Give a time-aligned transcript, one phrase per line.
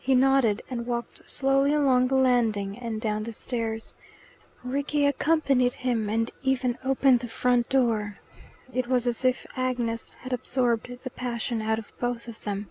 [0.00, 3.94] He nodded, and walked slowly along the landing and down the stairs.
[4.64, 8.18] Rickie accompanied him, and even opened the front door.
[8.74, 12.68] It was as if Agnes had absorbed the passion out of both of them.